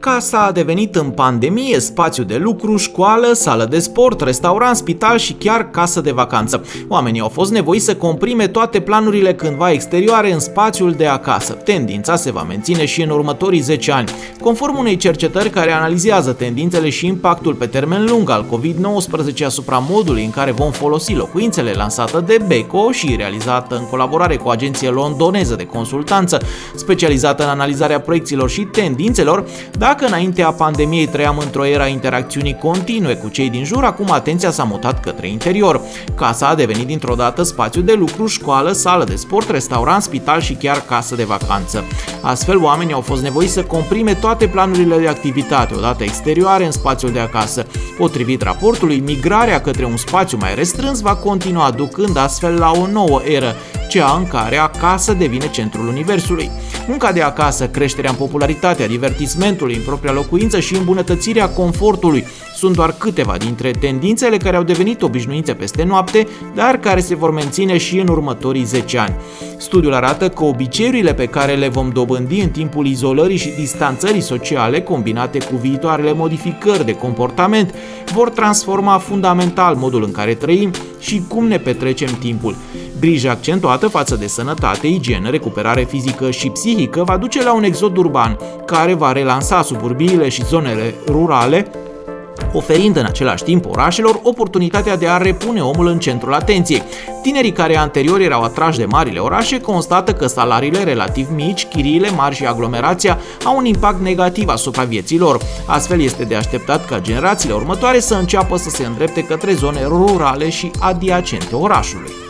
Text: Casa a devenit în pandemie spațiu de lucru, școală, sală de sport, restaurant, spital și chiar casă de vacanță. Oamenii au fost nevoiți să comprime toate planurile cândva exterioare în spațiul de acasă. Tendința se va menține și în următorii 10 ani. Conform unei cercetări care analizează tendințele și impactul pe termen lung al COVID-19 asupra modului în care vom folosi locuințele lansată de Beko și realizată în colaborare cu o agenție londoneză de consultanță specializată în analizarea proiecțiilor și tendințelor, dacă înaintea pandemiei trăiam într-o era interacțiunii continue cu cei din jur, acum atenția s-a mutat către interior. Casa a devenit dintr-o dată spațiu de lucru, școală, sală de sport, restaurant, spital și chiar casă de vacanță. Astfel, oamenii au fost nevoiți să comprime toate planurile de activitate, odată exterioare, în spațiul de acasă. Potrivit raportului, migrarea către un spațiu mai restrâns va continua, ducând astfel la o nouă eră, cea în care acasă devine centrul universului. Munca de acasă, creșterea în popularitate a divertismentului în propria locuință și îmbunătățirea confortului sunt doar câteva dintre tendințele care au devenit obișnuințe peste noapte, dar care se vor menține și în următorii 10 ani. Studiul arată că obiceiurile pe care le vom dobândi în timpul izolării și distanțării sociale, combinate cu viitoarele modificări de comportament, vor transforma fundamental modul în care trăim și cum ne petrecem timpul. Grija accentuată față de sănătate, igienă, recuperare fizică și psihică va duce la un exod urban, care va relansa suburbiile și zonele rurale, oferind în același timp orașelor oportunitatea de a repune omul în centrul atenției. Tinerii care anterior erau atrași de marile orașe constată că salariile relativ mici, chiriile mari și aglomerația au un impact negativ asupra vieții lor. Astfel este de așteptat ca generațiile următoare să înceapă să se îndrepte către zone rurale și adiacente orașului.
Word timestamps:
Casa 0.00 0.44
a 0.44 0.52
devenit 0.52 0.94
în 0.94 1.10
pandemie 1.10 1.80
spațiu 1.80 2.22
de 2.22 2.36
lucru, 2.36 2.76
școală, 2.76 3.32
sală 3.32 3.64
de 3.64 3.78
sport, 3.78 4.20
restaurant, 4.20 4.76
spital 4.76 5.18
și 5.18 5.32
chiar 5.32 5.70
casă 5.70 6.00
de 6.00 6.10
vacanță. 6.10 6.64
Oamenii 6.88 7.20
au 7.20 7.28
fost 7.28 7.50
nevoiți 7.50 7.84
să 7.84 7.96
comprime 7.96 8.46
toate 8.46 8.80
planurile 8.80 9.34
cândva 9.34 9.70
exterioare 9.70 10.32
în 10.32 10.38
spațiul 10.38 10.92
de 10.92 11.06
acasă. 11.06 11.52
Tendința 11.52 12.16
se 12.16 12.30
va 12.30 12.42
menține 12.42 12.84
și 12.84 13.02
în 13.02 13.10
următorii 13.10 13.60
10 13.60 13.92
ani. 13.92 14.08
Conform 14.40 14.78
unei 14.78 14.96
cercetări 14.96 15.50
care 15.50 15.72
analizează 15.72 16.32
tendințele 16.32 16.88
și 16.88 17.06
impactul 17.06 17.54
pe 17.54 17.66
termen 17.66 18.06
lung 18.08 18.30
al 18.30 18.44
COVID-19 18.44 19.44
asupra 19.44 19.84
modului 19.88 20.24
în 20.24 20.30
care 20.30 20.50
vom 20.50 20.70
folosi 20.70 21.14
locuințele 21.14 21.72
lansată 21.72 22.24
de 22.26 22.38
Beko 22.46 22.90
și 22.90 23.14
realizată 23.16 23.76
în 23.76 23.86
colaborare 23.90 24.36
cu 24.36 24.48
o 24.48 24.50
agenție 24.50 24.88
londoneză 24.88 25.54
de 25.54 25.66
consultanță 25.66 26.40
specializată 26.74 27.42
în 27.42 27.48
analizarea 27.48 28.00
proiecțiilor 28.00 28.50
și 28.50 28.60
tendințelor, 28.60 29.44
dacă 29.78 30.06
înaintea 30.06 30.50
pandemiei 30.50 31.06
trăiam 31.06 31.38
într-o 31.38 31.66
era 31.66 31.86
interacțiunii 31.86 32.58
continue 32.58 33.14
cu 33.14 33.28
cei 33.28 33.50
din 33.50 33.64
jur, 33.64 33.84
acum 33.84 34.10
atenția 34.10 34.50
s-a 34.50 34.64
mutat 34.64 35.00
către 35.00 35.28
interior. 35.28 35.80
Casa 36.14 36.48
a 36.48 36.54
devenit 36.54 36.86
dintr-o 36.86 37.14
dată 37.14 37.42
spațiu 37.42 37.80
de 37.80 37.92
lucru, 37.92 38.26
școală, 38.26 38.72
sală 38.72 39.04
de 39.04 39.16
sport, 39.16 39.50
restaurant, 39.50 40.02
spital 40.02 40.40
și 40.40 40.54
chiar 40.54 40.82
casă 40.88 41.14
de 41.14 41.24
vacanță. 41.24 41.84
Astfel, 42.20 42.62
oamenii 42.62 42.94
au 42.94 43.00
fost 43.00 43.22
nevoiți 43.22 43.52
să 43.52 43.62
comprime 43.62 44.14
toate 44.14 44.46
planurile 44.46 44.98
de 44.98 45.08
activitate, 45.08 45.74
odată 45.74 46.02
exterioare, 46.04 46.64
în 46.64 46.70
spațiul 46.70 47.12
de 47.12 47.18
acasă. 47.18 47.66
Potrivit 47.98 48.42
raportului, 48.42 48.98
migrarea 48.98 49.60
către 49.60 49.84
un 49.84 49.96
spațiu 49.96 50.38
mai 50.40 50.54
restrâns 50.54 51.00
va 51.00 51.14
continua, 51.14 51.70
ducând 51.70 52.16
astfel 52.16 52.58
la 52.58 52.70
o 52.70 52.86
nouă 52.86 53.20
eră, 53.24 53.54
cea 53.88 54.16
în 54.18 54.26
care 54.26 54.56
acasă 54.56 55.12
devine 55.12 55.50
centrul 55.50 55.88
universului. 55.88 56.50
Munca 56.86 57.12
de 57.12 57.22
acasă, 57.22 57.68
creșterea 57.68 58.10
în 58.10 58.16
popularitate 58.16 58.82
a 58.82 58.86
divertismentului 58.86 59.74
în 59.74 59.82
propria 59.82 60.12
locuință 60.12 60.60
și 60.60 60.76
îmbunătățirea 60.76 61.48
confortului 61.48 62.24
sunt 62.58 62.74
doar 62.74 62.94
câteva 62.98 63.36
dintre 63.36 63.70
tendințele 63.70 64.36
care 64.36 64.56
au 64.56 64.62
devenit 64.62 65.02
obișnuințe 65.02 65.54
peste 65.54 65.84
noapte, 65.84 66.26
dar 66.54 66.76
care 66.76 67.00
se 67.00 67.14
vor 67.14 67.30
menține 67.30 67.78
și 67.78 67.98
în 67.98 68.08
următorii 68.08 68.64
10 68.64 68.98
ani. 68.98 69.14
Studiul 69.56 69.94
arată 69.94 70.28
că 70.28 70.44
obiceiurile 70.44 71.14
pe 71.14 71.26
care 71.26 71.54
le 71.54 71.68
vom 71.68 71.90
dobândi 71.90 72.40
în 72.40 72.48
timpul 72.48 72.86
izolării 72.86 73.36
și 73.36 73.52
distanțării 73.56 74.20
sociale, 74.20 74.80
combinate 74.80 75.38
cu 75.38 75.56
viitoarele 75.56 76.12
modificări 76.12 76.84
de 76.84 76.94
comportament, 76.94 77.74
vor 78.14 78.30
transforma 78.30 78.98
fundamental 78.98 79.74
modul 79.74 80.04
în 80.04 80.12
care 80.12 80.34
trăim 80.34 80.70
și 80.98 81.22
cum 81.28 81.46
ne 81.46 81.58
petrecem 81.58 82.16
timpul. 82.20 82.56
Grija 83.00 83.30
accentuată 83.30 83.88
față 83.88 84.16
de 84.16 84.26
sănătate, 84.26 84.86
igienă, 84.86 85.30
recuperare 85.30 85.82
fizică 85.82 86.30
și 86.30 86.50
psihică 86.50 87.04
va 87.04 87.16
duce 87.16 87.42
la 87.42 87.54
un 87.54 87.62
exod 87.62 87.96
urban, 87.96 88.38
care 88.66 88.94
va 88.94 89.12
relansa 89.12 89.62
suburbiile 89.62 90.28
și 90.28 90.44
zonele 90.44 90.94
rurale, 91.06 91.70
oferind 92.52 92.96
în 92.96 93.04
același 93.04 93.42
timp 93.42 93.66
orașelor 93.70 94.20
oportunitatea 94.22 94.96
de 94.96 95.08
a 95.08 95.16
repune 95.16 95.60
omul 95.60 95.86
în 95.86 95.98
centrul 95.98 96.34
atenției. 96.34 96.82
Tinerii 97.22 97.52
care 97.52 97.76
anterior 97.76 98.20
erau 98.20 98.42
atrași 98.42 98.78
de 98.78 98.84
marile 98.84 99.18
orașe 99.18 99.60
constată 99.60 100.12
că 100.12 100.26
salariile 100.26 100.82
relativ 100.82 101.28
mici, 101.34 101.66
chiriile 101.66 102.10
mari 102.10 102.34
și 102.34 102.46
aglomerația 102.46 103.18
au 103.44 103.56
un 103.56 103.64
impact 103.64 104.00
negativ 104.00 104.48
asupra 104.48 104.82
vieții 104.84 105.18
lor. 105.18 105.40
Astfel 105.66 106.00
este 106.00 106.24
de 106.24 106.34
așteptat 106.34 106.86
ca 106.86 107.00
generațiile 107.00 107.54
următoare 107.54 108.00
să 108.00 108.14
înceapă 108.14 108.56
să 108.56 108.70
se 108.70 108.86
îndrepte 108.86 109.22
către 109.22 109.52
zone 109.52 109.84
rurale 109.84 110.50
și 110.50 110.70
adiacente 110.78 111.54
orașului. 111.54 112.27